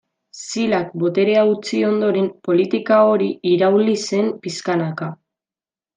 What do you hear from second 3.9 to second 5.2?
zen pixkanaka.